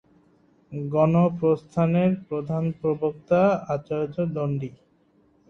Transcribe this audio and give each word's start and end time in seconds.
গুণপ্রস্থানের 0.91 2.11
প্রধান 2.27 2.63
প্রবক্তা 2.79 3.41
আচার্য 3.67 4.15
দন্ডী। 4.35 4.69